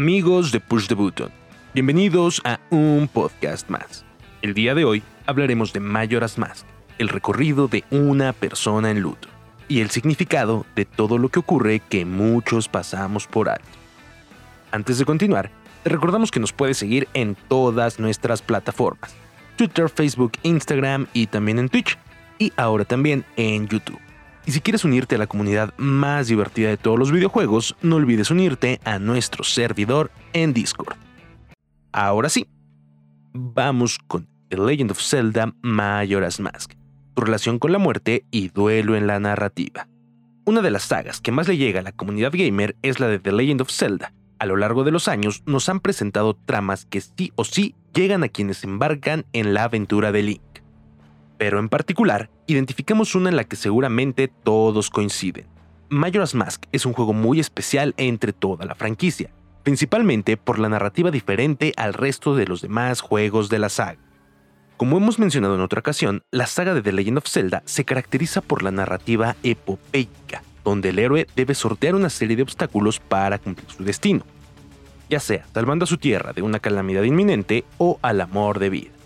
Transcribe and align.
Amigos 0.00 0.50
de 0.50 0.60
Push 0.60 0.86
the 0.86 0.94
Button, 0.94 1.30
bienvenidos 1.74 2.40
a 2.44 2.58
un 2.70 3.06
podcast 3.06 3.68
más. 3.68 4.06
El 4.40 4.54
día 4.54 4.74
de 4.74 4.86
hoy 4.86 5.02
hablaremos 5.26 5.74
de 5.74 5.80
Majora's 5.80 6.38
Mask, 6.38 6.64
el 6.96 7.10
recorrido 7.10 7.68
de 7.68 7.84
una 7.90 8.32
persona 8.32 8.90
en 8.90 9.00
luto 9.00 9.28
y 9.68 9.80
el 9.80 9.90
significado 9.90 10.64
de 10.74 10.86
todo 10.86 11.18
lo 11.18 11.28
que 11.28 11.40
ocurre 11.40 11.82
que 11.86 12.06
muchos 12.06 12.66
pasamos 12.66 13.26
por 13.26 13.50
alto. 13.50 13.68
Antes 14.72 14.96
de 14.96 15.04
continuar, 15.04 15.50
te 15.82 15.90
recordamos 15.90 16.30
que 16.30 16.40
nos 16.40 16.54
puedes 16.54 16.78
seguir 16.78 17.06
en 17.12 17.36
todas 17.48 18.00
nuestras 18.00 18.40
plataformas, 18.40 19.14
Twitter, 19.56 19.90
Facebook, 19.90 20.32
Instagram 20.44 21.08
y 21.12 21.26
también 21.26 21.58
en 21.58 21.68
Twitch, 21.68 21.98
y 22.38 22.54
ahora 22.56 22.86
también 22.86 23.22
en 23.36 23.68
YouTube. 23.68 24.00
Y 24.50 24.52
si 24.52 24.60
quieres 24.60 24.84
unirte 24.84 25.14
a 25.14 25.18
la 25.18 25.28
comunidad 25.28 25.72
más 25.76 26.26
divertida 26.26 26.70
de 26.70 26.76
todos 26.76 26.98
los 26.98 27.12
videojuegos, 27.12 27.76
no 27.82 27.94
olvides 27.94 28.32
unirte 28.32 28.80
a 28.82 28.98
nuestro 28.98 29.44
servidor 29.44 30.10
en 30.32 30.52
Discord. 30.52 30.96
Ahora 31.92 32.28
sí, 32.28 32.48
vamos 33.32 34.00
con 34.08 34.26
The 34.48 34.56
Legend 34.56 34.90
of 34.90 35.00
Zelda 35.00 35.54
Majora's 35.62 36.40
Mask, 36.40 36.72
su 37.14 37.20
relación 37.20 37.60
con 37.60 37.70
la 37.70 37.78
muerte 37.78 38.24
y 38.32 38.48
duelo 38.48 38.96
en 38.96 39.06
la 39.06 39.20
narrativa. 39.20 39.86
Una 40.44 40.62
de 40.62 40.72
las 40.72 40.82
sagas 40.82 41.20
que 41.20 41.30
más 41.30 41.46
le 41.46 41.56
llega 41.56 41.78
a 41.78 41.84
la 41.84 41.92
comunidad 41.92 42.32
gamer 42.34 42.74
es 42.82 42.98
la 42.98 43.06
de 43.06 43.20
The 43.20 43.30
Legend 43.30 43.60
of 43.60 43.70
Zelda. 43.70 44.12
A 44.40 44.46
lo 44.46 44.56
largo 44.56 44.82
de 44.82 44.90
los 44.90 45.06
años 45.06 45.44
nos 45.46 45.68
han 45.68 45.78
presentado 45.78 46.34
tramas 46.34 46.86
que 46.86 47.00
sí 47.00 47.30
o 47.36 47.44
sí 47.44 47.76
llegan 47.94 48.24
a 48.24 48.28
quienes 48.28 48.64
embarcan 48.64 49.26
en 49.32 49.54
la 49.54 49.62
aventura 49.62 50.10
de 50.10 50.24
Link 50.24 50.49
pero 51.40 51.58
en 51.58 51.70
particular, 51.70 52.28
identificamos 52.46 53.14
una 53.14 53.30
en 53.30 53.36
la 53.36 53.44
que 53.44 53.56
seguramente 53.56 54.28
todos 54.28 54.90
coinciden. 54.90 55.46
Majora's 55.88 56.34
Mask 56.34 56.64
es 56.70 56.84
un 56.84 56.92
juego 56.92 57.14
muy 57.14 57.40
especial 57.40 57.94
entre 57.96 58.34
toda 58.34 58.66
la 58.66 58.74
franquicia, 58.74 59.30
principalmente 59.62 60.36
por 60.36 60.58
la 60.58 60.68
narrativa 60.68 61.10
diferente 61.10 61.72
al 61.78 61.94
resto 61.94 62.36
de 62.36 62.46
los 62.46 62.60
demás 62.60 63.00
juegos 63.00 63.48
de 63.48 63.58
la 63.58 63.70
saga. 63.70 63.98
Como 64.76 64.98
hemos 64.98 65.18
mencionado 65.18 65.54
en 65.54 65.62
otra 65.62 65.80
ocasión, 65.80 66.24
la 66.30 66.46
saga 66.46 66.74
de 66.74 66.82
The 66.82 66.92
Legend 66.92 67.16
of 67.16 67.26
Zelda 67.26 67.62
se 67.64 67.86
caracteriza 67.86 68.42
por 68.42 68.62
la 68.62 68.70
narrativa 68.70 69.34
epopeica, 69.42 70.42
donde 70.62 70.90
el 70.90 70.98
héroe 70.98 71.26
debe 71.36 71.54
sortear 71.54 71.94
una 71.94 72.10
serie 72.10 72.36
de 72.36 72.42
obstáculos 72.42 73.00
para 73.00 73.38
cumplir 73.38 73.70
su 73.70 73.82
destino, 73.82 74.26
ya 75.08 75.20
sea 75.20 75.46
salvando 75.54 75.84
a 75.84 75.88
su 75.88 75.96
tierra 75.96 76.34
de 76.34 76.42
una 76.42 76.58
calamidad 76.58 77.04
inminente 77.04 77.64
o 77.78 77.98
al 78.02 78.20
amor 78.20 78.58
de 78.58 78.68
vida. 78.68 78.99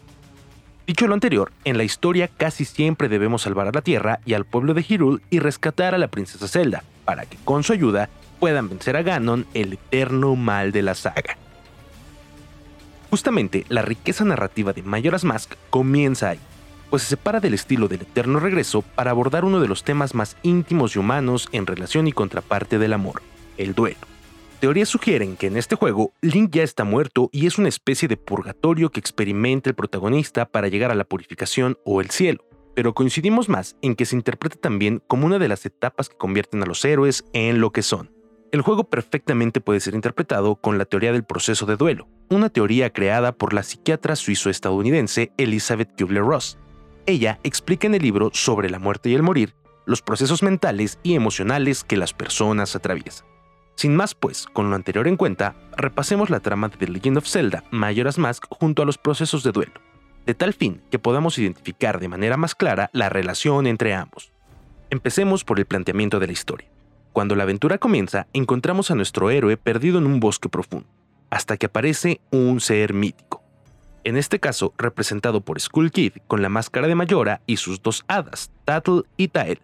Dicho 0.87 1.07
lo 1.07 1.15
anterior, 1.15 1.51
en 1.65 1.79
la 1.79 1.85
historia 1.85 2.29
casi 2.29 2.67
siempre 2.67 3.09
debemos 3.09 3.43
salvar 3.43 3.69
a 3.69 3.73
la 3.73 3.81
Tierra 3.81 4.21
y 4.27 4.35
al 4.35 4.45
pueblo 4.45 4.75
de 4.75 4.83
Hyrule 4.83 5.23
y 5.31 5.39
rescatar 5.39 5.95
a 5.95 5.99
la 5.99 6.09
princesa 6.09 6.47
Zelda, 6.47 6.85
para 7.07 7.25
que 7.25 7.39
con 7.43 7.63
su 7.63 7.73
ayuda 7.73 8.11
puedan 8.39 8.69
vencer 8.69 8.97
a 8.97 9.03
Ganon, 9.03 9.47
el 9.55 9.73
eterno 9.75 10.37
mal 10.37 10.73
de 10.73 10.83
la 10.83 10.95
saga. 10.95 11.39
Justamente 13.09 13.65
la 13.71 13.81
riqueza 13.81 14.25
narrativa 14.25 14.75
de 14.75 14.83
Majora's 14.83 15.25
Mask 15.25 15.55
comienza 15.71 16.31
ahí, 16.31 16.41
pues 16.91 17.03
se 17.05 17.11
separa 17.11 17.41
del 17.41 17.55
estilo 17.55 17.89
del 17.89 18.03
eterno 18.03 18.39
regreso 18.39 18.83
para 18.83 19.11
abordar 19.11 19.47
uno 19.47 19.61
de 19.61 19.69
los 19.69 19.85
temas 19.85 20.15
más 20.15 20.37
íntimos 20.43 20.97
y 20.97 20.99
humanos 20.99 21.49
en 21.53 21.67
relación 21.67 22.09
y 22.09 22.13
contraparte 22.13 22.79
del 22.79 22.93
amor, 22.93 23.23
el 23.57 23.75
duelo. 23.75 24.14
Teorías 24.65 24.89
sugieren 24.89 25.37
que 25.37 25.49
en 25.49 25.59
este 25.59 25.77
juego 25.77 26.15
Link 26.23 26.51
ya 26.53 26.63
está 26.63 26.85
muerto 26.85 27.29
y 27.33 27.47
es 27.47 27.59
una 27.59 27.69
especie 27.69 28.09
de 28.09 28.17
purgatorio 28.17 28.89
que 28.89 28.99
experimenta 28.99 29.69
el 29.69 29.77
protagonista 29.77 30.47
para 30.47 30.69
llegar 30.69 30.91
a 30.91 30.95
la 30.95 31.05
purificación 31.05 31.77
o 31.85 32.01
el 32.01 32.09
cielo, 32.09 32.43
pero 32.75 32.95
coincidimos 32.95 33.51
más 33.51 33.77
en 33.83 33.95
que 33.95 34.07
se 34.07 34.17
interpreta 34.17 34.57
también 34.57 35.03
como 35.07 35.27
una 35.27 35.39
de 35.39 35.49
las 35.49 35.67
etapas 35.67 36.09
que 36.09 36.17
convierten 36.17 36.63
a 36.63 36.65
los 36.65 36.83
héroes 36.87 37.27
en 37.35 37.61
lo 37.61 37.73
que 37.73 37.83
son. 37.83 38.11
El 38.53 38.63
juego 38.63 38.85
perfectamente 38.85 39.61
puede 39.61 39.81
ser 39.81 39.95
interpretado 39.95 40.57
con 40.57 40.79
la 40.79 40.87
teoría 40.87 41.13
del 41.13 41.25
proceso 41.25 41.67
de 41.67 41.77
duelo, 41.77 42.09
una 42.31 42.49
teoría 42.49 42.89
creada 42.89 43.33
por 43.33 43.53
la 43.53 43.65
psiquiatra 43.65 44.17
suizo-estadounidense 44.17 45.31
Elizabeth 45.37 45.91
Kubler-Ross. 45.95 46.57
Ella 47.05 47.39
explica 47.43 47.87
en 47.87 47.97
el 47.97 48.03
libro 48.03 48.31
sobre 48.33 48.71
la 48.71 48.79
muerte 48.79 49.11
y 49.11 49.15
el 49.15 49.23
morir 49.23 49.55
los 49.85 50.01
procesos 50.01 50.43
mentales 50.43 50.99
y 51.03 51.17
emocionales 51.17 51.85
que 51.85 51.99
las 51.99 52.15
personas 52.15 52.75
atraviesan. 52.75 53.34
Sin 53.77 53.97
más 53.97 54.15
pues, 54.15 54.47
con 54.53 54.71
lo 54.71 54.77
anterior 54.77 55.09
en 55.09 55.17
cuenta, 55.17 55.55
repasemos 55.77 56.31
la 56.31 56.41
trama 56.41 56.69
de 56.69 56.77
The 56.77 56.89
Legend 56.89 57.19
of 57.19 57.27
Zelda 57.27 57.65
Majora's 57.71 58.19
Mask 58.19 58.47
junto 58.49 58.83
a 58.83 58.87
los 58.87 58.99
procesos 58.99 59.43
de 59.43 59.53
duelo, 59.53 59.73
de 60.27 60.35
tal 60.35 60.55
fin 60.55 60.81
que 60.91 60.99
podamos 60.99 61.39
identificar 61.39 61.99
de 61.99 62.09
manera 62.09 62.37
más 62.37 62.55
clara 62.55 62.89
la 62.93 63.09
relación 63.09 63.67
entre 63.67 63.95
ambos. 63.95 64.33
Empecemos 64.91 65.45
por 65.45 65.59
el 65.59 65.67
planteamiento 65.67 66.21
de 66.21 66.27
la 66.27 66.33
historia. 66.33 66.69
Cuando 67.13 67.35
la 67.35 67.43
aventura 67.43 67.79
comienza, 67.79 68.27
encontramos 68.33 68.91
a 68.91 68.95
nuestro 68.95 69.31
héroe 69.31 69.57
perdido 69.57 69.99
en 69.99 70.07
un 70.07 70.21
bosque 70.21 70.49
profundo, 70.49 70.89
hasta 71.31 71.57
que 71.57 71.67
aparece 71.67 72.21
un 72.31 72.61
ser 72.61 72.95
mítico. 72.95 73.43
En 74.05 74.17
este 74.17 74.39
caso, 74.39 74.75
representado 74.77 75.41
por 75.41 75.61
Skull 75.61 75.91
Kid 75.91 76.13
con 76.27 76.43
la 76.43 76.49
máscara 76.49 76.87
de 76.87 76.95
Mayora 76.95 77.41
y 77.47 77.57
sus 77.57 77.83
dos 77.83 78.05
hadas, 78.07 78.51
Tattle 78.65 79.03
y 79.17 79.29
Tael, 79.29 79.61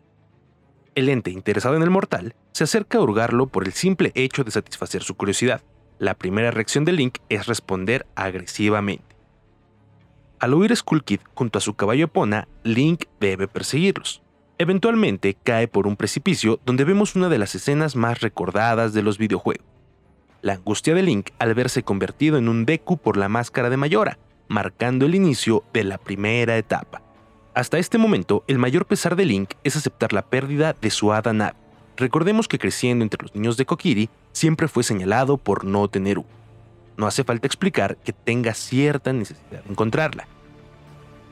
el 0.94 1.08
ente 1.08 1.30
interesado 1.30 1.76
en 1.76 1.82
el 1.82 1.90
mortal 1.90 2.34
se 2.52 2.64
acerca 2.64 2.98
a 2.98 3.00
hurgarlo 3.00 3.46
por 3.46 3.64
el 3.64 3.72
simple 3.72 4.12
hecho 4.14 4.44
de 4.44 4.50
satisfacer 4.50 5.02
su 5.02 5.14
curiosidad. 5.14 5.62
La 5.98 6.14
primera 6.14 6.50
reacción 6.50 6.84
de 6.84 6.92
Link 6.92 7.18
es 7.28 7.46
responder 7.46 8.06
agresivamente. 8.14 9.16
Al 10.38 10.54
oír 10.54 10.74
Skull 10.74 11.04
Kid 11.04 11.20
junto 11.34 11.58
a 11.58 11.60
su 11.60 11.74
caballo 11.74 12.06
Epona, 12.06 12.48
Link 12.64 13.04
debe 13.20 13.46
perseguirlos. 13.46 14.22
Eventualmente 14.58 15.36
cae 15.42 15.68
por 15.68 15.86
un 15.86 15.96
precipicio 15.96 16.60
donde 16.64 16.84
vemos 16.84 17.14
una 17.14 17.28
de 17.28 17.38
las 17.38 17.54
escenas 17.54 17.96
más 17.96 18.20
recordadas 18.20 18.92
de 18.92 19.02
los 19.02 19.18
videojuegos. 19.18 19.66
La 20.42 20.54
angustia 20.54 20.94
de 20.94 21.02
Link 21.02 21.30
al 21.38 21.54
verse 21.54 21.82
convertido 21.82 22.38
en 22.38 22.48
un 22.48 22.64
Deku 22.64 22.96
por 22.96 23.18
la 23.18 23.28
máscara 23.28 23.68
de 23.68 23.76
Mayora, 23.76 24.18
marcando 24.48 25.04
el 25.04 25.14
inicio 25.14 25.64
de 25.72 25.84
la 25.84 25.98
primera 25.98 26.56
etapa. 26.56 27.02
Hasta 27.60 27.76
este 27.76 27.98
momento, 27.98 28.42
el 28.46 28.56
mayor 28.56 28.86
pesar 28.86 29.16
de 29.16 29.26
Link 29.26 29.50
es 29.64 29.76
aceptar 29.76 30.14
la 30.14 30.22
pérdida 30.22 30.74
de 30.80 30.88
su 30.88 31.12
hada 31.12 31.34
Navi. 31.34 31.58
Recordemos 31.98 32.48
que 32.48 32.58
creciendo 32.58 33.02
entre 33.02 33.20
los 33.20 33.34
niños 33.34 33.58
de 33.58 33.66
Kokiri, 33.66 34.08
siempre 34.32 34.66
fue 34.66 34.82
señalado 34.82 35.36
por 35.36 35.66
no 35.66 35.86
tener 35.86 36.20
uno. 36.20 36.28
No 36.96 37.06
hace 37.06 37.22
falta 37.22 37.46
explicar 37.46 37.98
que 37.98 38.14
tenga 38.14 38.54
cierta 38.54 39.12
necesidad 39.12 39.62
de 39.62 39.70
encontrarla. 39.70 40.26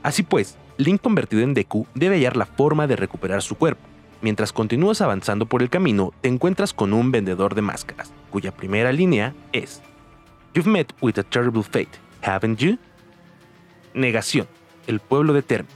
Así 0.02 0.22
pues, 0.22 0.58
Link 0.76 1.00
convertido 1.00 1.40
en 1.40 1.54
Deku 1.54 1.86
debe 1.94 2.16
hallar 2.16 2.36
la 2.36 2.44
forma 2.44 2.86
de 2.86 2.96
recuperar 2.96 3.40
su 3.40 3.54
cuerpo. 3.54 3.80
Mientras 4.20 4.52
continúas 4.52 5.00
avanzando 5.00 5.46
por 5.46 5.62
el 5.62 5.70
camino, 5.70 6.12
te 6.20 6.28
encuentras 6.28 6.74
con 6.74 6.92
un 6.92 7.10
vendedor 7.10 7.54
de 7.54 7.62
máscaras, 7.62 8.12
cuya 8.28 8.54
primera 8.54 8.92
línea 8.92 9.34
es 9.52 9.80
You've 10.52 10.68
met 10.68 10.92
with 11.00 11.18
a 11.18 11.22
terrible 11.22 11.62
fate, 11.62 11.98
haven't 12.20 12.58
you? 12.58 12.76
Negación, 13.94 14.46
el 14.86 15.00
pueblo 15.00 15.32
de 15.32 15.40
Termi. 15.40 15.70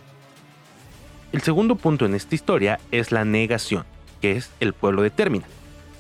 El 1.32 1.40
segundo 1.40 1.76
punto 1.76 2.04
en 2.04 2.14
esta 2.14 2.34
historia 2.34 2.78
es 2.90 3.10
la 3.10 3.24
negación, 3.24 3.84
que 4.20 4.32
es 4.32 4.50
el 4.60 4.74
pueblo 4.74 5.00
de 5.00 5.08
Termina, 5.08 5.46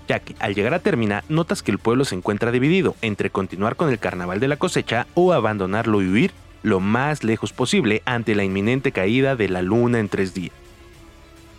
ya 0.06 0.18
que 0.20 0.34
al 0.38 0.54
llegar 0.54 0.74
a 0.74 0.80
Termina 0.80 1.24
notas 1.30 1.62
que 1.62 1.70
el 1.70 1.78
pueblo 1.78 2.04
se 2.04 2.14
encuentra 2.14 2.52
dividido 2.52 2.94
entre 3.00 3.30
continuar 3.30 3.76
con 3.76 3.88
el 3.88 3.98
carnaval 3.98 4.40
de 4.40 4.48
la 4.48 4.58
cosecha 4.58 5.06
o 5.14 5.32
abandonarlo 5.32 6.02
y 6.02 6.08
huir 6.08 6.32
lo 6.62 6.80
más 6.80 7.24
lejos 7.24 7.54
posible 7.54 8.02
ante 8.04 8.34
la 8.34 8.44
inminente 8.44 8.92
caída 8.92 9.34
de 9.34 9.48
la 9.48 9.62
luna 9.62 10.00
en 10.00 10.10
tres 10.10 10.34
días, 10.34 10.52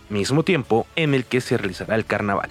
mismo 0.08 0.44
tiempo 0.44 0.86
en 0.94 1.12
el 1.12 1.24
que 1.24 1.40
se 1.40 1.56
realizará 1.58 1.96
el 1.96 2.06
carnaval. 2.06 2.50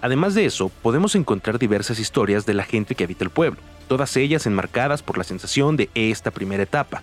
Además 0.00 0.34
de 0.34 0.46
eso, 0.46 0.70
podemos 0.82 1.14
encontrar 1.14 1.58
diversas 1.58 1.98
historias 1.98 2.46
de 2.46 2.54
la 2.54 2.64
gente 2.64 2.94
que 2.94 3.04
habita 3.04 3.22
el 3.22 3.30
pueblo, 3.30 3.60
todas 3.86 4.16
ellas 4.16 4.46
enmarcadas 4.46 5.02
por 5.02 5.18
la 5.18 5.24
sensación 5.24 5.76
de 5.76 5.90
esta 5.94 6.30
primera 6.30 6.62
etapa, 6.62 7.02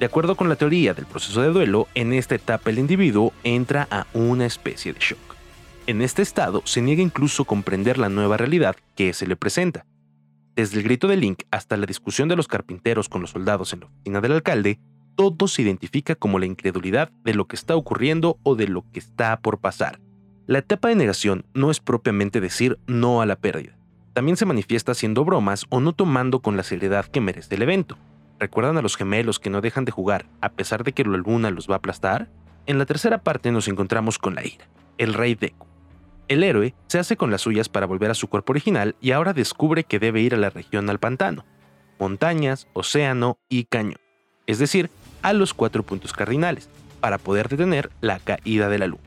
de 0.00 0.06
acuerdo 0.06 0.34
con 0.34 0.48
la 0.48 0.56
teoría 0.56 0.94
del 0.94 1.04
proceso 1.04 1.42
de 1.42 1.50
duelo, 1.50 1.86
en 1.94 2.14
esta 2.14 2.34
etapa 2.34 2.70
el 2.70 2.78
individuo 2.78 3.34
entra 3.44 3.86
a 3.90 4.06
una 4.14 4.46
especie 4.46 4.94
de 4.94 4.98
shock. 4.98 5.36
En 5.86 6.00
este 6.00 6.22
estado 6.22 6.62
se 6.64 6.80
niega 6.80 7.02
incluso 7.02 7.44
comprender 7.44 7.98
la 7.98 8.08
nueva 8.08 8.38
realidad 8.38 8.76
que 8.96 9.12
se 9.12 9.26
le 9.26 9.36
presenta. 9.36 9.84
Desde 10.56 10.78
el 10.78 10.84
grito 10.84 11.06
de 11.06 11.18
Link 11.18 11.42
hasta 11.50 11.76
la 11.76 11.84
discusión 11.84 12.28
de 12.28 12.36
los 12.36 12.48
carpinteros 12.48 13.10
con 13.10 13.20
los 13.20 13.32
soldados 13.32 13.74
en 13.74 13.80
la 13.80 13.86
oficina 13.86 14.22
del 14.22 14.32
alcalde, 14.32 14.80
todo 15.16 15.46
se 15.48 15.60
identifica 15.60 16.14
como 16.14 16.38
la 16.38 16.46
incredulidad 16.46 17.10
de 17.22 17.34
lo 17.34 17.46
que 17.46 17.56
está 17.56 17.76
ocurriendo 17.76 18.38
o 18.42 18.54
de 18.54 18.68
lo 18.68 18.86
que 18.92 19.00
está 19.00 19.38
por 19.40 19.58
pasar. 19.58 20.00
La 20.46 20.60
etapa 20.60 20.88
de 20.88 20.96
negación 20.96 21.44
no 21.52 21.70
es 21.70 21.78
propiamente 21.78 22.40
decir 22.40 22.78
no 22.86 23.20
a 23.20 23.26
la 23.26 23.36
pérdida. 23.36 23.76
También 24.14 24.38
se 24.38 24.46
manifiesta 24.46 24.92
haciendo 24.92 25.26
bromas 25.26 25.66
o 25.68 25.78
no 25.80 25.92
tomando 25.92 26.40
con 26.40 26.56
la 26.56 26.62
seriedad 26.62 27.04
que 27.04 27.20
merece 27.20 27.54
el 27.54 27.62
evento. 27.62 27.98
¿Recuerdan 28.40 28.78
a 28.78 28.82
los 28.82 28.96
gemelos 28.96 29.38
que 29.38 29.50
no 29.50 29.60
dejan 29.60 29.84
de 29.84 29.92
jugar 29.92 30.24
a 30.40 30.48
pesar 30.48 30.82
de 30.82 30.92
que 30.92 31.04
la 31.04 31.18
luna 31.18 31.50
los 31.50 31.68
va 31.68 31.74
a 31.74 31.76
aplastar? 31.76 32.30
En 32.64 32.78
la 32.78 32.86
tercera 32.86 33.18
parte 33.18 33.52
nos 33.52 33.68
encontramos 33.68 34.18
con 34.18 34.34
la 34.34 34.46
ira, 34.46 34.66
el 34.96 35.12
rey 35.12 35.34
Deku. 35.34 35.66
El 36.26 36.42
héroe 36.42 36.74
se 36.86 36.98
hace 36.98 37.18
con 37.18 37.30
las 37.30 37.42
suyas 37.42 37.68
para 37.68 37.84
volver 37.84 38.10
a 38.10 38.14
su 38.14 38.28
cuerpo 38.28 38.54
original 38.54 38.96
y 38.98 39.10
ahora 39.10 39.34
descubre 39.34 39.84
que 39.84 39.98
debe 39.98 40.22
ir 40.22 40.32
a 40.32 40.38
la 40.38 40.48
región 40.48 40.88
al 40.88 40.98
pantano, 40.98 41.44
montañas, 41.98 42.66
océano 42.72 43.36
y 43.50 43.64
cañón, 43.64 44.00
es 44.46 44.58
decir, 44.58 44.88
a 45.20 45.34
los 45.34 45.52
cuatro 45.52 45.82
puntos 45.82 46.14
cardinales, 46.14 46.70
para 47.00 47.18
poder 47.18 47.50
detener 47.50 47.90
la 48.00 48.20
caída 48.20 48.70
de 48.70 48.78
la 48.78 48.86
luna. 48.86 49.02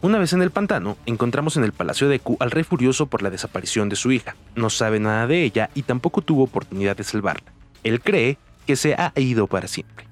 Una 0.00 0.18
vez 0.18 0.32
en 0.32 0.42
el 0.42 0.50
pantano, 0.50 0.96
encontramos 1.06 1.56
en 1.56 1.62
el 1.62 1.70
palacio 1.70 2.08
de 2.08 2.14
Deku 2.14 2.36
al 2.40 2.50
rey 2.50 2.64
furioso 2.64 3.06
por 3.06 3.22
la 3.22 3.30
desaparición 3.30 3.88
de 3.88 3.94
su 3.94 4.10
hija. 4.10 4.34
No 4.56 4.70
sabe 4.70 4.98
nada 4.98 5.28
de 5.28 5.44
ella 5.44 5.70
y 5.76 5.82
tampoco 5.82 6.22
tuvo 6.22 6.42
oportunidad 6.42 6.96
de 6.96 7.04
salvarla. 7.04 7.52
Él 7.84 8.00
cree 8.00 8.38
que 8.66 8.76
se 8.76 8.94
ha 8.94 9.12
ido 9.16 9.46
para 9.46 9.68
siempre. 9.68 10.06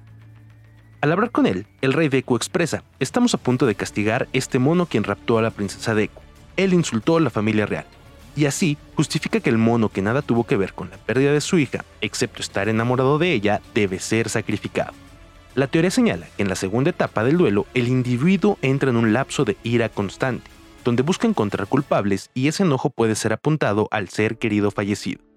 Al 1.01 1.11
hablar 1.11 1.31
con 1.31 1.47
él, 1.47 1.65
el 1.81 1.93
rey 1.93 2.09
Deku 2.09 2.35
expresa, 2.35 2.83
estamos 2.99 3.33
a 3.33 3.39
punto 3.39 3.65
de 3.65 3.73
castigar 3.73 4.27
este 4.33 4.59
mono 4.59 4.85
quien 4.85 5.03
raptó 5.03 5.39
a 5.39 5.41
la 5.41 5.49
princesa 5.49 5.95
Deku. 5.95 6.21
Él 6.57 6.73
insultó 6.73 7.17
a 7.17 7.21
la 7.21 7.31
familia 7.31 7.65
real. 7.65 7.85
Y 8.35 8.45
así 8.45 8.77
justifica 8.95 9.39
que 9.39 9.49
el 9.49 9.57
mono 9.57 9.89
que 9.89 10.01
nada 10.01 10.21
tuvo 10.21 10.45
que 10.45 10.57
ver 10.57 10.73
con 10.73 10.89
la 10.89 10.97
pérdida 10.97 11.33
de 11.33 11.41
su 11.41 11.57
hija, 11.57 11.83
excepto 12.01 12.41
estar 12.41 12.69
enamorado 12.69 13.17
de 13.17 13.33
ella, 13.33 13.61
debe 13.73 13.99
ser 13.99 14.29
sacrificado. 14.29 14.93
La 15.55 15.67
teoría 15.67 15.91
señala 15.91 16.27
que 16.37 16.43
en 16.43 16.49
la 16.49 16.55
segunda 16.55 16.91
etapa 16.91 17.23
del 17.23 17.37
duelo 17.37 17.65
el 17.73 17.87
individuo 17.87 18.57
entra 18.61 18.89
en 18.89 18.95
un 18.95 19.11
lapso 19.11 19.43
de 19.43 19.57
ira 19.63 19.89
constante, 19.89 20.49
donde 20.85 21.03
busca 21.03 21.27
encontrar 21.27 21.67
culpables 21.67 22.29
y 22.33 22.47
ese 22.47 22.63
enojo 22.63 22.89
puede 22.89 23.15
ser 23.15 23.33
apuntado 23.33 23.87
al 23.91 24.07
ser 24.09 24.37
querido 24.37 24.71
fallecido. 24.71 25.30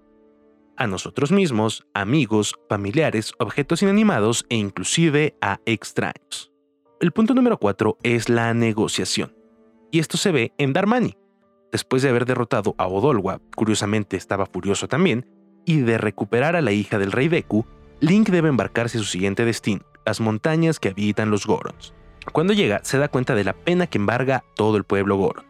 A 0.77 0.87
nosotros 0.87 1.31
mismos, 1.31 1.87
amigos, 1.93 2.55
familiares, 2.67 3.31
objetos 3.39 3.81
inanimados 3.81 4.45
e 4.49 4.57
inclusive 4.57 5.37
a 5.39 5.59
extraños. 5.65 6.51
El 6.99 7.13
punto 7.13 7.33
número 7.33 7.57
4 7.57 7.97
es 8.03 8.27
la 8.27 8.53
negociación. 8.53 9.33
Y 9.89 9.99
esto 9.99 10.17
se 10.17 10.31
ve 10.31 10.53
en 10.57 10.73
Darmani. 10.73 11.15
Después 11.71 12.03
de 12.03 12.09
haber 12.09 12.25
derrotado 12.25 12.75
a 12.77 12.87
Odolwa, 12.87 13.39
curiosamente 13.55 14.17
estaba 14.17 14.45
furioso 14.45 14.89
también, 14.89 15.25
y 15.65 15.77
de 15.77 15.97
recuperar 15.97 16.57
a 16.57 16.61
la 16.61 16.73
hija 16.73 16.99
del 16.99 17.13
rey 17.13 17.29
Deku, 17.29 17.65
Link 18.01 18.29
debe 18.29 18.49
embarcarse 18.49 18.97
a 18.97 19.01
su 19.01 19.07
siguiente 19.07 19.45
destino, 19.45 19.85
las 20.05 20.19
montañas 20.19 20.81
que 20.81 20.89
habitan 20.89 21.31
los 21.31 21.47
Gorons. 21.47 21.93
Cuando 22.33 22.51
llega, 22.51 22.81
se 22.83 22.97
da 22.97 23.07
cuenta 23.07 23.33
de 23.33 23.45
la 23.45 23.53
pena 23.53 23.87
que 23.87 23.97
embarga 23.97 24.43
todo 24.55 24.75
el 24.75 24.83
pueblo 24.83 25.15
Goron, 25.15 25.45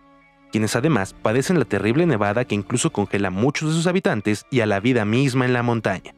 quienes 0.51 0.75
además 0.75 1.13
padecen 1.13 1.59
la 1.59 1.65
terrible 1.65 2.05
nevada 2.05 2.45
que 2.45 2.55
incluso 2.55 2.91
congela 2.91 3.27
a 3.27 3.31
muchos 3.31 3.69
de 3.69 3.75
sus 3.75 3.87
habitantes 3.87 4.45
y 4.49 4.61
a 4.61 4.65
la 4.65 4.79
vida 4.79 5.05
misma 5.05 5.45
en 5.45 5.53
la 5.53 5.63
montaña. 5.63 6.13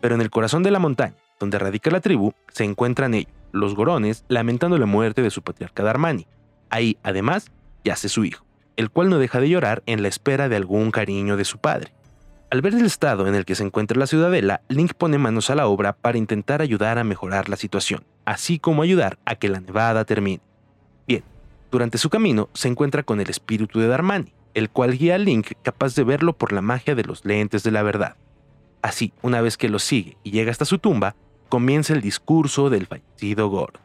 Pero 0.00 0.14
en 0.14 0.20
el 0.20 0.30
corazón 0.30 0.62
de 0.62 0.70
la 0.70 0.78
montaña, 0.78 1.16
donde 1.38 1.58
radica 1.58 1.90
la 1.90 2.00
tribu, 2.00 2.32
se 2.52 2.64
encuentran 2.64 3.14
ellos, 3.14 3.32
los 3.52 3.74
Gorones, 3.74 4.24
lamentando 4.28 4.78
la 4.78 4.86
muerte 4.86 5.22
de 5.22 5.30
su 5.30 5.42
patriarca 5.42 5.82
Darmani. 5.82 6.26
Ahí, 6.70 6.96
además, 7.02 7.50
yace 7.84 8.08
su 8.08 8.24
hijo, 8.24 8.44
el 8.76 8.90
cual 8.90 9.10
no 9.10 9.18
deja 9.18 9.40
de 9.40 9.48
llorar 9.48 9.82
en 9.86 10.02
la 10.02 10.08
espera 10.08 10.48
de 10.48 10.56
algún 10.56 10.90
cariño 10.90 11.36
de 11.36 11.44
su 11.44 11.58
padre. 11.58 11.92
Al 12.52 12.60
ver 12.60 12.74
el 12.74 12.84
estado 12.84 13.26
en 13.26 13.34
el 13.34 13.46
que 13.46 13.54
se 13.54 13.64
encuentra 13.64 13.98
la 13.98 14.06
ciudadela, 14.06 14.60
Link 14.68 14.92
pone 14.92 15.16
manos 15.16 15.48
a 15.48 15.54
la 15.54 15.66
obra 15.66 15.94
para 15.94 16.18
intentar 16.18 16.60
ayudar 16.60 16.98
a 16.98 17.04
mejorar 17.04 17.48
la 17.48 17.56
situación, 17.56 18.04
así 18.26 18.58
como 18.58 18.82
ayudar 18.82 19.18
a 19.24 19.36
que 19.36 19.48
la 19.48 19.60
nevada 19.60 20.04
termine. 20.04 20.42
Bien, 21.06 21.24
durante 21.72 21.98
su 21.98 22.08
camino 22.08 22.48
se 22.54 22.68
encuentra 22.68 23.02
con 23.02 23.20
el 23.20 23.28
espíritu 23.28 23.80
de 23.80 23.88
Darmani, 23.88 24.32
el 24.54 24.70
cual 24.70 24.96
guía 24.96 25.16
a 25.16 25.18
Link 25.18 25.54
capaz 25.62 25.96
de 25.96 26.04
verlo 26.04 26.34
por 26.34 26.52
la 26.52 26.62
magia 26.62 26.94
de 26.94 27.02
los 27.02 27.24
lentes 27.24 27.64
de 27.64 27.72
la 27.72 27.82
verdad. 27.82 28.14
Así, 28.80 29.12
una 29.22 29.40
vez 29.40 29.56
que 29.56 29.68
lo 29.68 29.80
sigue 29.80 30.16
y 30.22 30.30
llega 30.30 30.52
hasta 30.52 30.64
su 30.64 30.78
tumba, 30.78 31.16
comienza 31.48 31.94
el 31.94 32.00
discurso 32.00 32.70
del 32.70 32.86
fallecido 32.86 33.48
Gord. 33.48 33.80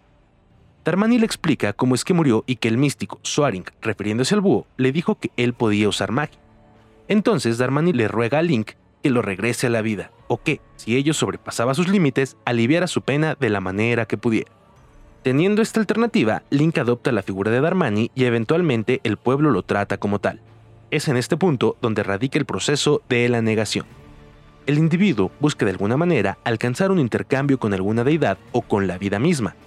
Darmani 0.85 1.17
le 1.17 1.25
explica 1.25 1.73
cómo 1.73 1.95
es 1.95 2.03
que 2.03 2.13
murió 2.13 2.43
y 2.45 2.57
que 2.57 2.67
el 2.67 2.77
místico 2.77 3.19
Swaring, 3.23 3.65
refiriéndose 3.81 4.35
al 4.35 4.41
búho, 4.41 4.67
le 4.77 4.91
dijo 4.91 5.15
que 5.19 5.31
él 5.35 5.53
podía 5.53 5.89
usar 5.89 6.11
magia 6.11 6.39
entonces 7.07 7.57
Darmani 7.57 7.93
le 7.93 8.07
ruega 8.07 8.39
a 8.39 8.41
Link 8.41 8.71
que 9.01 9.09
lo 9.09 9.21
regrese 9.21 9.67
a 9.67 9.69
la 9.69 9.81
vida, 9.81 10.11
o 10.27 10.41
que, 10.41 10.59
si 10.75 10.95
ello 10.95 11.13
sobrepasaba 11.13 11.73
sus 11.73 11.87
límites, 11.87 12.35
aliviara 12.45 12.87
su 12.87 13.01
pena 13.01 13.35
de 13.39 13.49
la 13.49 13.61
manera 13.61 14.05
que 14.05 14.17
pudiera. 14.17 14.51
Teniendo 15.27 15.61
esta 15.61 15.81
alternativa, 15.81 16.43
Link 16.51 16.77
adopta 16.77 17.11
la 17.11 17.21
figura 17.21 17.51
de 17.51 17.59
Darmani 17.59 18.11
y 18.15 18.23
eventualmente 18.23 19.01
el 19.03 19.17
pueblo 19.17 19.51
lo 19.51 19.61
trata 19.61 19.97
como 19.97 20.19
tal. 20.19 20.39
Es 20.89 21.09
en 21.09 21.17
este 21.17 21.35
punto 21.35 21.75
donde 21.81 22.01
radica 22.01 22.39
el 22.39 22.45
proceso 22.45 23.01
de 23.09 23.27
la 23.27 23.41
negación. 23.41 23.85
El 24.67 24.77
individuo 24.77 25.29
busca 25.41 25.65
de 25.65 25.71
alguna 25.71 25.97
manera 25.97 26.37
alcanzar 26.45 26.91
un 26.91 26.99
intercambio 26.99 27.59
con 27.59 27.73
alguna 27.73 28.05
deidad 28.05 28.37
o 28.53 28.61
con 28.61 28.87
la 28.87 28.97
vida 28.97 29.19
misma, 29.19 29.57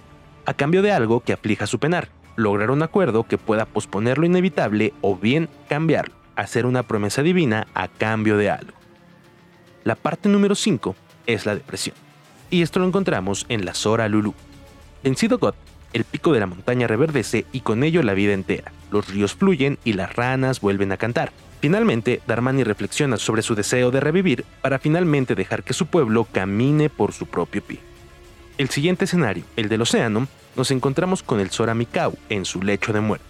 a 0.47 0.55
cambio 0.55 0.81
de 0.81 0.93
algo 0.93 1.19
que 1.19 1.33
aflija 1.33 1.67
su 1.67 1.77
penar, 1.77 2.09
lograr 2.35 2.71
un 2.71 2.81
acuerdo 2.81 3.27
que 3.27 3.37
pueda 3.37 3.67
posponer 3.67 4.17
lo 4.17 4.25
inevitable 4.25 4.95
o 5.01 5.15
bien 5.15 5.47
cambiarlo 5.69 6.15
hacer 6.35 6.65
una 6.65 6.81
promesa 6.81 7.21
divina 7.21 7.67
a 7.75 7.87
cambio 7.87 8.35
de 8.35 8.49
algo. 8.49 8.73
La 9.83 9.93
parte 9.93 10.27
número 10.27 10.55
5 10.55 10.95
es 11.27 11.45
la 11.45 11.53
depresión, 11.53 11.95
y 12.49 12.63
esto 12.63 12.79
lo 12.79 12.87
encontramos 12.87 13.45
en 13.47 13.63
la 13.63 13.75
Sora 13.75 14.09
Lulu. 14.09 14.33
Vencido 15.03 15.39
God, 15.39 15.55
el 15.93 16.03
pico 16.03 16.31
de 16.31 16.39
la 16.39 16.45
montaña 16.45 16.87
reverdece 16.87 17.45
y 17.51 17.61
con 17.61 17.83
ello 17.83 18.03
la 18.03 18.13
vida 18.13 18.33
entera. 18.33 18.71
Los 18.91 19.07
ríos 19.07 19.33
fluyen 19.33 19.79
y 19.83 19.93
las 19.93 20.15
ranas 20.15 20.61
vuelven 20.61 20.91
a 20.91 20.97
cantar. 20.97 21.31
Finalmente, 21.59 22.21
Darmani 22.27 22.63
reflexiona 22.63 23.17
sobre 23.17 23.41
su 23.41 23.55
deseo 23.55 23.91
de 23.91 23.99
revivir 23.99 24.45
para 24.61 24.79
finalmente 24.79 25.35
dejar 25.35 25.63
que 25.63 25.73
su 25.73 25.87
pueblo 25.87 26.27
camine 26.31 26.89
por 26.89 27.13
su 27.13 27.25
propio 27.25 27.63
pie. 27.63 27.79
El 28.57 28.69
siguiente 28.69 29.05
escenario, 29.05 29.43
el 29.55 29.69
del 29.69 29.81
océano, 29.81 30.27
nos 30.55 30.71
encontramos 30.71 31.23
con 31.23 31.39
el 31.39 31.49
Sora 31.49 31.73
Mikau 31.73 32.15
en 32.29 32.45
su 32.45 32.61
lecho 32.61 32.93
de 32.93 33.01
muerte. 33.01 33.25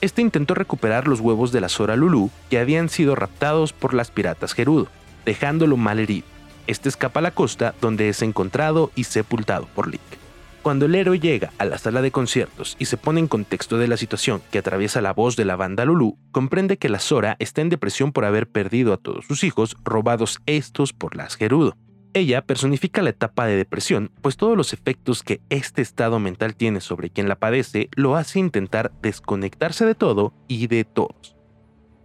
Este 0.00 0.22
intentó 0.22 0.54
recuperar 0.54 1.08
los 1.08 1.20
huevos 1.20 1.52
de 1.52 1.60
la 1.60 1.68
Sora 1.68 1.96
Lulu 1.96 2.30
que 2.48 2.58
habían 2.58 2.88
sido 2.88 3.16
raptados 3.16 3.72
por 3.72 3.92
las 3.92 4.10
piratas 4.10 4.54
Gerudo, 4.54 4.88
dejándolo 5.24 5.76
mal 5.76 5.98
herido. 5.98 6.26
Este 6.66 6.88
escapa 6.88 7.20
a 7.20 7.22
la 7.22 7.32
costa 7.32 7.74
donde 7.80 8.08
es 8.08 8.22
encontrado 8.22 8.92
y 8.94 9.04
sepultado 9.04 9.66
por 9.74 9.88
Link. 9.88 10.19
Cuando 10.62 10.84
el 10.84 10.94
héroe 10.94 11.18
llega 11.18 11.52
a 11.56 11.64
la 11.64 11.78
sala 11.78 12.02
de 12.02 12.10
conciertos 12.10 12.76
y 12.78 12.84
se 12.84 12.98
pone 12.98 13.18
en 13.18 13.28
contexto 13.28 13.78
de 13.78 13.88
la 13.88 13.96
situación 13.96 14.42
que 14.50 14.58
atraviesa 14.58 15.00
la 15.00 15.14
voz 15.14 15.34
de 15.34 15.46
la 15.46 15.56
banda 15.56 15.86
Lulu, 15.86 16.18
comprende 16.32 16.76
que 16.76 16.90
la 16.90 16.98
Sora 16.98 17.36
está 17.38 17.62
en 17.62 17.70
depresión 17.70 18.12
por 18.12 18.26
haber 18.26 18.46
perdido 18.46 18.92
a 18.92 18.98
todos 18.98 19.24
sus 19.24 19.42
hijos, 19.42 19.74
robados 19.84 20.40
estos 20.44 20.92
por 20.92 21.16
las 21.16 21.36
Gerudo. 21.36 21.78
Ella 22.12 22.42
personifica 22.42 23.00
la 23.00 23.10
etapa 23.10 23.46
de 23.46 23.56
depresión, 23.56 24.10
pues 24.20 24.36
todos 24.36 24.54
los 24.54 24.74
efectos 24.74 25.22
que 25.22 25.40
este 25.48 25.80
estado 25.80 26.18
mental 26.18 26.54
tiene 26.54 26.82
sobre 26.82 27.08
quien 27.08 27.28
la 27.28 27.36
padece 27.36 27.88
lo 27.96 28.16
hace 28.16 28.38
intentar 28.38 28.92
desconectarse 29.00 29.86
de 29.86 29.94
todo 29.94 30.34
y 30.46 30.66
de 30.66 30.84
todos. 30.84 31.36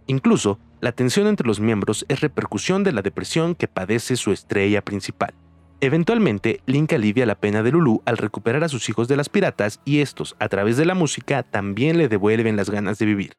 Incluso, 0.06 0.58
la 0.80 0.92
tensión 0.92 1.26
entre 1.26 1.46
los 1.46 1.60
miembros 1.60 2.06
es 2.08 2.20
repercusión 2.20 2.84
de 2.84 2.92
la 2.92 3.02
depresión 3.02 3.54
que 3.54 3.68
padece 3.68 4.16
su 4.16 4.32
estrella 4.32 4.82
principal. 4.82 5.34
Eventualmente, 5.80 6.60
Link 6.64 6.92
alivia 6.94 7.26
la 7.26 7.34
pena 7.34 7.62
de 7.62 7.70
Lulu 7.70 8.00
al 8.06 8.16
recuperar 8.16 8.64
a 8.64 8.68
sus 8.68 8.88
hijos 8.88 9.08
de 9.08 9.16
las 9.16 9.28
piratas 9.28 9.80
y 9.84 10.00
estos, 10.00 10.34
a 10.38 10.48
través 10.48 10.78
de 10.78 10.86
la 10.86 10.94
música, 10.94 11.42
también 11.42 11.98
le 11.98 12.08
devuelven 12.08 12.56
las 12.56 12.70
ganas 12.70 12.98
de 12.98 13.06
vivir. 13.06 13.32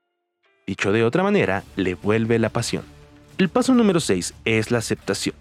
Dicho 0.67 0.91
de 0.91 1.03
otra 1.03 1.23
manera, 1.23 1.63
le 1.75 1.95
vuelve 1.95 2.37
la 2.37 2.49
pasión. 2.49 2.83
El 3.39 3.49
paso 3.49 3.73
número 3.73 3.99
6 3.99 4.35
es 4.45 4.69
la 4.69 4.77
aceptación. 4.77 5.35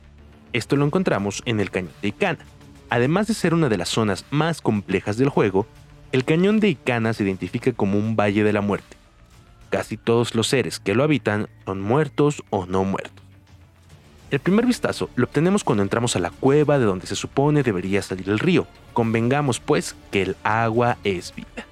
Esto 0.54 0.76
lo 0.76 0.86
encontramos 0.86 1.42
en 1.44 1.60
el 1.60 1.70
cañón 1.70 1.92
de 2.00 2.08
Icana. 2.08 2.44
Además 2.88 3.26
de 3.26 3.34
ser 3.34 3.52
una 3.52 3.68
de 3.68 3.76
las 3.76 3.90
zonas 3.90 4.24
más 4.30 4.62
complejas 4.62 5.18
del 5.18 5.28
juego, 5.28 5.66
el 6.12 6.24
cañón 6.24 6.60
de 6.60 6.68
Icana 6.68 7.12
se 7.12 7.24
identifica 7.24 7.72
como 7.72 7.98
un 7.98 8.16
valle 8.16 8.42
de 8.42 8.52
la 8.54 8.62
muerte. 8.62 8.96
Casi 9.68 9.98
todos 9.98 10.34
los 10.34 10.46
seres 10.46 10.80
que 10.80 10.94
lo 10.94 11.02
habitan 11.02 11.48
son 11.66 11.82
muertos 11.82 12.42
o 12.48 12.64
no 12.64 12.84
muertos. 12.84 13.25
El 14.30 14.40
primer 14.40 14.66
vistazo 14.66 15.08
lo 15.14 15.26
obtenemos 15.26 15.62
cuando 15.62 15.84
entramos 15.84 16.16
a 16.16 16.18
la 16.18 16.30
cueva 16.30 16.78
de 16.78 16.84
donde 16.84 17.06
se 17.06 17.14
supone 17.14 17.62
debería 17.62 18.02
salir 18.02 18.28
el 18.28 18.40
río. 18.40 18.66
Convengamos 18.92 19.60
pues 19.60 19.94
que 20.10 20.22
el 20.22 20.36
agua 20.42 20.96
es 21.04 21.32
vida. 21.34 21.66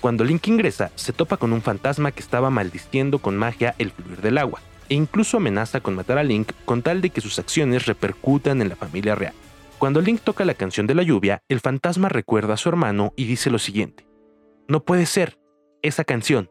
Cuando 0.00 0.24
Link 0.24 0.46
ingresa, 0.46 0.90
se 0.94 1.12
topa 1.12 1.36
con 1.36 1.52
un 1.52 1.60
fantasma 1.60 2.12
que 2.12 2.20
estaba 2.20 2.48
maldiciendo 2.48 3.18
con 3.18 3.36
magia 3.36 3.74
el 3.78 3.90
fluir 3.90 4.22
del 4.22 4.38
agua 4.38 4.60
e 4.88 4.94
incluso 4.94 5.36
amenaza 5.36 5.80
con 5.80 5.96
matar 5.96 6.16
a 6.16 6.22
Link 6.22 6.52
con 6.64 6.80
tal 6.80 7.02
de 7.02 7.10
que 7.10 7.20
sus 7.20 7.38
acciones 7.38 7.84
repercutan 7.84 8.62
en 8.62 8.70
la 8.70 8.76
familia 8.76 9.14
real. 9.14 9.34
Cuando 9.78 10.00
Link 10.00 10.22
toca 10.22 10.46
la 10.46 10.54
canción 10.54 10.86
de 10.86 10.94
la 10.94 11.02
lluvia, 11.02 11.42
el 11.48 11.60
fantasma 11.60 12.08
recuerda 12.08 12.54
a 12.54 12.56
su 12.56 12.70
hermano 12.70 13.12
y 13.16 13.26
dice 13.26 13.50
lo 13.50 13.58
siguiente. 13.58 14.08
No 14.66 14.84
puede 14.84 15.04
ser. 15.04 15.38
Esa 15.82 16.04
canción. 16.04 16.50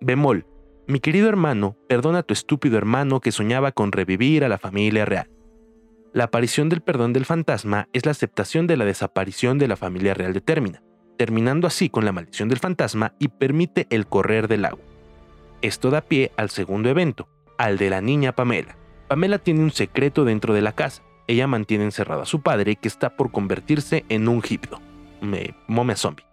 Bemol. 0.00 0.44
Mi 0.88 1.00
querido 1.00 1.28
hermano, 1.28 1.76
perdona 1.86 2.20
a 2.20 2.22
tu 2.22 2.32
estúpido 2.32 2.78
hermano 2.78 3.20
que 3.20 3.30
soñaba 3.30 3.72
con 3.72 3.92
revivir 3.92 4.42
a 4.42 4.48
la 4.48 4.56
familia 4.56 5.04
real. 5.04 5.28
La 6.14 6.24
aparición 6.24 6.70
del 6.70 6.80
perdón 6.80 7.12
del 7.12 7.26
fantasma 7.26 7.90
es 7.92 8.06
la 8.06 8.12
aceptación 8.12 8.66
de 8.66 8.78
la 8.78 8.86
desaparición 8.86 9.58
de 9.58 9.68
la 9.68 9.76
familia 9.76 10.14
real 10.14 10.32
de 10.32 10.40
Termina, 10.40 10.82
terminando 11.18 11.66
así 11.66 11.90
con 11.90 12.06
la 12.06 12.12
maldición 12.12 12.48
del 12.48 12.58
fantasma 12.58 13.12
y 13.18 13.28
permite 13.28 13.86
el 13.90 14.06
correr 14.06 14.48
del 14.48 14.64
agua. 14.64 14.82
Esto 15.60 15.90
da 15.90 16.00
pie 16.00 16.32
al 16.38 16.48
segundo 16.48 16.88
evento, 16.88 17.28
al 17.58 17.76
de 17.76 17.90
la 17.90 18.00
niña 18.00 18.34
Pamela. 18.34 18.78
Pamela 19.08 19.38
tiene 19.38 19.60
un 19.60 19.72
secreto 19.72 20.24
dentro 20.24 20.54
de 20.54 20.62
la 20.62 20.72
casa. 20.72 21.02
Ella 21.26 21.46
mantiene 21.46 21.84
encerrado 21.84 22.22
a 22.22 22.26
su 22.26 22.40
padre 22.40 22.76
que 22.76 22.88
está 22.88 23.14
por 23.14 23.30
convertirse 23.30 24.06
en 24.08 24.26
un 24.26 24.42
me, 25.20 25.54
momia 25.66 25.96
zombie. 25.96 26.24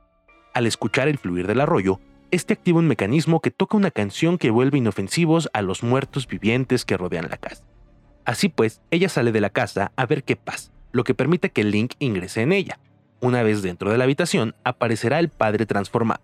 Al 0.54 0.66
escuchar 0.66 1.10
el 1.10 1.18
fluir 1.18 1.46
del 1.46 1.60
arroyo, 1.60 2.00
este 2.36 2.54
activa 2.54 2.80
un 2.80 2.88
mecanismo 2.88 3.40
que 3.40 3.50
toca 3.50 3.78
una 3.78 3.92
canción 3.92 4.38
que 4.38 4.52
vuelve 4.52 4.78
inofensivos 4.78 5.50
a 5.54 5.62
los 5.62 5.84
muertos 5.84 6.28
vivientes 6.28 6.86
que 6.86 6.98
rodean 6.98 7.30
la 7.30 7.38
casa. 7.38 7.64
Así 8.26 8.50
pues, 8.50 8.82
ella 8.92 9.10
sale 9.10 9.32
de 9.32 9.42
la 9.42 9.50
casa 9.50 9.92
a 9.96 10.06
ver 10.06 10.24
qué 10.24 10.36
pasa, 10.36 10.72
lo 10.92 11.04
que 11.04 11.14
permite 11.14 11.52
que 11.52 11.64
Link 11.64 11.94
ingrese 12.00 12.42
en 12.42 12.52
ella. 12.52 12.80
Una 13.22 13.42
vez 13.42 13.62
dentro 13.62 13.90
de 13.90 13.98
la 13.98 14.04
habitación, 14.04 14.56
aparecerá 14.64 15.20
el 15.20 15.30
padre 15.30 15.66
transformado. 15.66 16.22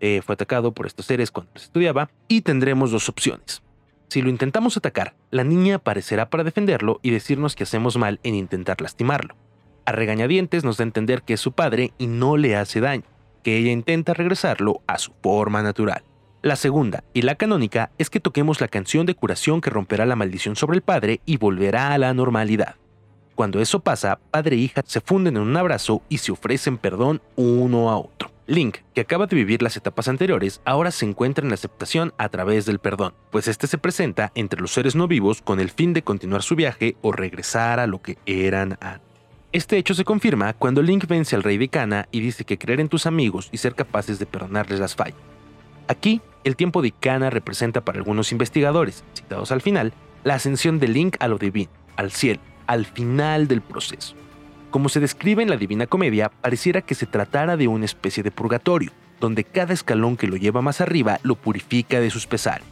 eh, 0.00 0.22
fue 0.24 0.34
atacado 0.34 0.72
por 0.72 0.86
estos 0.86 1.06
seres 1.06 1.30
cuando 1.30 1.50
se 1.56 1.64
estudiaba 1.64 2.10
y 2.28 2.42
tendremos 2.42 2.90
dos 2.90 3.08
opciones. 3.08 3.62
Si 4.08 4.22
lo 4.22 4.30
intentamos 4.30 4.76
atacar, 4.76 5.16
la 5.30 5.44
niña 5.44 5.76
aparecerá 5.76 6.30
para 6.30 6.44
defenderlo 6.44 7.00
y 7.02 7.10
decirnos 7.10 7.56
que 7.56 7.64
hacemos 7.64 7.96
mal 7.96 8.20
en 8.22 8.34
intentar 8.34 8.80
lastimarlo. 8.80 9.36
A 9.84 9.92
regañadientes 9.92 10.64
nos 10.64 10.76
da 10.76 10.84
a 10.84 10.86
entender 10.86 11.22
que 11.22 11.34
es 11.34 11.40
su 11.40 11.52
padre 11.52 11.92
y 11.98 12.06
no 12.06 12.36
le 12.36 12.56
hace 12.56 12.80
daño, 12.80 13.04
que 13.48 13.56
ella 13.56 13.72
intenta 13.72 14.12
regresarlo 14.12 14.82
a 14.86 14.98
su 14.98 15.10
forma 15.22 15.62
natural. 15.62 16.02
La 16.42 16.54
segunda, 16.54 17.02
y 17.14 17.22
la 17.22 17.36
canónica, 17.36 17.92
es 17.96 18.10
que 18.10 18.20
toquemos 18.20 18.60
la 18.60 18.68
canción 18.68 19.06
de 19.06 19.14
curación 19.14 19.62
que 19.62 19.70
romperá 19.70 20.04
la 20.04 20.16
maldición 20.16 20.54
sobre 20.54 20.76
el 20.76 20.82
padre 20.82 21.22
y 21.24 21.38
volverá 21.38 21.94
a 21.94 21.98
la 21.98 22.12
normalidad. 22.12 22.74
Cuando 23.34 23.62
eso 23.62 23.80
pasa, 23.80 24.20
padre 24.30 24.56
e 24.56 24.58
hija 24.58 24.82
se 24.84 25.00
funden 25.00 25.38
en 25.38 25.44
un 25.44 25.56
abrazo 25.56 26.02
y 26.10 26.18
se 26.18 26.30
ofrecen 26.30 26.76
perdón 26.76 27.22
uno 27.36 27.88
a 27.88 27.96
otro. 27.96 28.30
Link, 28.46 28.80
que 28.92 29.00
acaba 29.00 29.26
de 29.26 29.36
vivir 29.36 29.62
las 29.62 29.78
etapas 29.78 30.08
anteriores, 30.08 30.60
ahora 30.66 30.90
se 30.90 31.06
encuentra 31.06 31.42
en 31.42 31.48
la 31.48 31.54
aceptación 31.54 32.12
a 32.18 32.28
través 32.28 32.66
del 32.66 32.80
perdón, 32.80 33.14
pues 33.30 33.48
este 33.48 33.66
se 33.66 33.78
presenta 33.78 34.30
entre 34.34 34.60
los 34.60 34.72
seres 34.72 34.94
no 34.94 35.08
vivos 35.08 35.40
con 35.40 35.58
el 35.58 35.70
fin 35.70 35.94
de 35.94 36.02
continuar 36.02 36.42
su 36.42 36.54
viaje 36.54 36.96
o 37.00 37.12
regresar 37.12 37.80
a 37.80 37.86
lo 37.86 38.02
que 38.02 38.18
eran 38.26 38.76
antes. 38.82 39.07
Este 39.50 39.78
hecho 39.78 39.94
se 39.94 40.04
confirma 40.04 40.52
cuando 40.52 40.82
Link 40.82 41.06
vence 41.06 41.34
al 41.34 41.42
rey 41.42 41.56
de 41.56 41.68
Cana 41.68 42.06
y 42.10 42.20
dice 42.20 42.44
que 42.44 42.58
creer 42.58 42.80
en 42.80 42.90
tus 42.90 43.06
amigos 43.06 43.48
y 43.50 43.56
ser 43.56 43.74
capaces 43.74 44.18
de 44.18 44.26
perdonarles 44.26 44.78
las 44.78 44.94
fallas. 44.94 45.16
Aquí, 45.86 46.20
el 46.44 46.54
tiempo 46.54 46.82
de 46.82 46.92
Cana 46.92 47.30
representa 47.30 47.80
para 47.80 47.96
algunos 47.96 48.30
investigadores, 48.30 49.04
citados 49.14 49.50
al 49.50 49.62
final, 49.62 49.94
la 50.22 50.34
ascensión 50.34 50.78
de 50.78 50.88
Link 50.88 51.16
a 51.18 51.28
lo 51.28 51.38
divino, 51.38 51.70
al 51.96 52.10
cielo, 52.12 52.40
al 52.66 52.84
final 52.84 53.48
del 53.48 53.62
proceso. 53.62 54.14
Como 54.70 54.90
se 54.90 55.00
describe 55.00 55.42
en 55.42 55.48
la 55.48 55.56
Divina 55.56 55.86
Comedia, 55.86 56.28
pareciera 56.28 56.82
que 56.82 56.94
se 56.94 57.06
tratara 57.06 57.56
de 57.56 57.68
una 57.68 57.86
especie 57.86 58.22
de 58.22 58.30
purgatorio, 58.30 58.92
donde 59.18 59.44
cada 59.44 59.72
escalón 59.72 60.18
que 60.18 60.26
lo 60.26 60.36
lleva 60.36 60.60
más 60.60 60.82
arriba 60.82 61.20
lo 61.22 61.36
purifica 61.36 62.00
de 62.00 62.10
sus 62.10 62.26
pesares. 62.26 62.66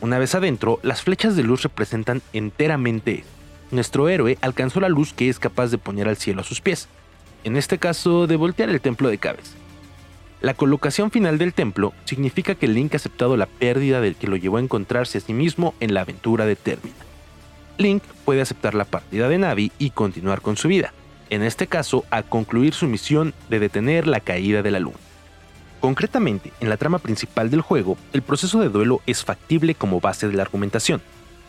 Una 0.00 0.18
vez 0.18 0.34
adentro, 0.34 0.80
las 0.82 1.02
flechas 1.02 1.36
de 1.36 1.42
luz 1.42 1.62
representan 1.62 2.22
enteramente 2.32 3.22
Nuestro 3.70 4.08
héroe 4.08 4.36
alcanzó 4.40 4.80
la 4.80 4.88
luz 4.88 5.12
que 5.12 5.28
es 5.28 5.38
capaz 5.38 5.70
de 5.70 5.78
poner 5.78 6.08
al 6.08 6.16
cielo 6.16 6.40
a 6.40 6.44
sus 6.44 6.60
pies, 6.60 6.88
en 7.44 7.56
este 7.56 7.78
caso 7.78 8.26
de 8.26 8.36
voltear 8.36 8.68
el 8.68 8.80
templo 8.80 9.08
de 9.08 9.18
Cabez. 9.18 9.54
La 10.40 10.54
colocación 10.54 11.10
final 11.10 11.38
del 11.38 11.52
templo 11.52 11.92
significa 12.04 12.54
que 12.54 12.66
Link 12.66 12.94
ha 12.94 12.96
aceptado 12.96 13.36
la 13.36 13.46
pérdida 13.46 14.00
del 14.00 14.16
que 14.16 14.26
lo 14.26 14.36
llevó 14.36 14.56
a 14.56 14.60
encontrarse 14.60 15.18
a 15.18 15.20
sí 15.20 15.34
mismo 15.34 15.74
en 15.80 15.94
la 15.94 16.00
aventura 16.00 16.46
de 16.46 16.56
Termina. 16.56 16.96
Link 17.76 18.02
puede 18.24 18.40
aceptar 18.40 18.74
la 18.74 18.84
partida 18.84 19.28
de 19.28 19.38
Navi 19.38 19.70
y 19.78 19.90
continuar 19.90 20.40
con 20.40 20.56
su 20.56 20.68
vida, 20.68 20.92
en 21.28 21.42
este 21.42 21.66
caso 21.66 22.04
a 22.10 22.22
concluir 22.22 22.74
su 22.74 22.86
misión 22.86 23.34
de 23.48 23.60
detener 23.60 24.06
la 24.06 24.20
caída 24.20 24.62
de 24.62 24.70
la 24.70 24.80
luna. 24.80 24.96
Concretamente, 25.80 26.52
en 26.60 26.68
la 26.68 26.76
trama 26.76 26.98
principal 26.98 27.50
del 27.50 27.62
juego, 27.62 27.96
el 28.12 28.22
proceso 28.22 28.60
de 28.60 28.68
duelo 28.68 29.00
es 29.06 29.24
factible 29.24 29.74
como 29.74 30.00
base 30.00 30.28
de 30.28 30.34
la 30.34 30.42
argumentación. 30.42 31.00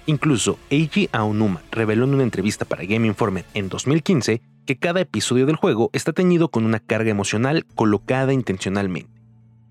Incluso 0.05 0.57
Eiji 0.69 1.09
Aonuma 1.11 1.61
reveló 1.71 2.05
en 2.05 2.15
una 2.15 2.23
entrevista 2.23 2.65
para 2.65 2.85
Game 2.85 3.07
Informer 3.07 3.45
en 3.53 3.69
2015 3.69 4.41
que 4.65 4.77
cada 4.77 5.01
episodio 5.01 5.45
del 5.45 5.55
juego 5.55 5.89
está 5.93 6.13
teñido 6.13 6.49
con 6.49 6.65
una 6.65 6.79
carga 6.79 7.11
emocional 7.11 7.65
colocada 7.75 8.33
intencionalmente. 8.33 9.21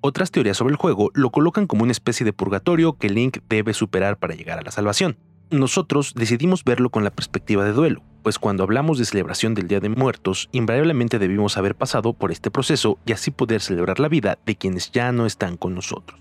Otras 0.00 0.30
teorías 0.30 0.56
sobre 0.56 0.72
el 0.72 0.78
juego 0.78 1.10
lo 1.14 1.30
colocan 1.30 1.66
como 1.66 1.82
una 1.82 1.92
especie 1.92 2.24
de 2.24 2.32
purgatorio 2.32 2.94
que 2.94 3.10
Link 3.10 3.38
debe 3.48 3.74
superar 3.74 4.18
para 4.18 4.34
llegar 4.34 4.58
a 4.58 4.62
la 4.62 4.70
salvación. 4.70 5.16
Nosotros 5.50 6.14
decidimos 6.14 6.64
verlo 6.64 6.90
con 6.90 7.04
la 7.04 7.10
perspectiva 7.10 7.64
de 7.64 7.72
duelo, 7.72 8.02
pues 8.22 8.38
cuando 8.38 8.62
hablamos 8.62 8.98
de 8.98 9.04
celebración 9.04 9.54
del 9.54 9.66
Día 9.68 9.80
de 9.80 9.88
Muertos, 9.88 10.48
invariablemente 10.52 11.18
debimos 11.18 11.56
haber 11.56 11.74
pasado 11.74 12.12
por 12.12 12.30
este 12.30 12.50
proceso 12.50 12.98
y 13.04 13.12
así 13.12 13.30
poder 13.30 13.60
celebrar 13.60 13.98
la 13.98 14.08
vida 14.08 14.38
de 14.46 14.56
quienes 14.56 14.92
ya 14.92 15.10
no 15.12 15.26
están 15.26 15.56
con 15.56 15.74
nosotros. 15.74 16.18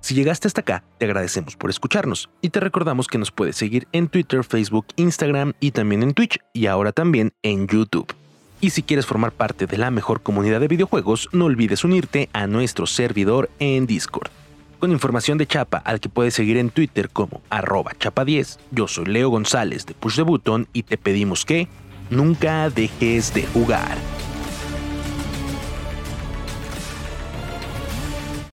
Si 0.00 0.14
llegaste 0.14 0.46
hasta 0.46 0.60
acá, 0.60 0.84
te 0.98 1.06
agradecemos 1.06 1.56
por 1.56 1.70
escucharnos 1.70 2.30
y 2.40 2.50
te 2.50 2.60
recordamos 2.60 3.08
que 3.08 3.18
nos 3.18 3.30
puedes 3.30 3.56
seguir 3.56 3.88
en 3.92 4.08
Twitter, 4.08 4.44
Facebook, 4.44 4.86
Instagram 4.96 5.54
y 5.60 5.72
también 5.72 6.02
en 6.02 6.14
Twitch 6.14 6.38
y 6.52 6.66
ahora 6.66 6.92
también 6.92 7.32
en 7.42 7.66
YouTube. 7.66 8.14
Y 8.60 8.70
si 8.70 8.82
quieres 8.82 9.06
formar 9.06 9.32
parte 9.32 9.66
de 9.66 9.78
la 9.78 9.90
mejor 9.90 10.22
comunidad 10.22 10.60
de 10.60 10.68
videojuegos, 10.68 11.28
no 11.32 11.44
olvides 11.44 11.84
unirte 11.84 12.28
a 12.32 12.46
nuestro 12.46 12.86
servidor 12.86 13.50
en 13.58 13.86
Discord. 13.86 14.30
Con 14.78 14.92
información 14.92 15.38
de 15.38 15.46
Chapa 15.46 15.78
al 15.78 16.00
que 16.00 16.08
puedes 16.08 16.34
seguir 16.34 16.56
en 16.56 16.70
Twitter 16.70 17.10
como 17.10 17.42
arroba 17.50 17.92
chapa10, 17.98 18.58
yo 18.70 18.86
soy 18.86 19.06
Leo 19.06 19.28
González 19.28 19.86
de 19.86 19.94
Push 19.94 20.16
the 20.16 20.22
Button 20.22 20.68
y 20.72 20.84
te 20.84 20.96
pedimos 20.96 21.44
que 21.44 21.68
nunca 22.10 22.70
dejes 22.70 23.34
de 23.34 23.44
jugar. 23.46 23.98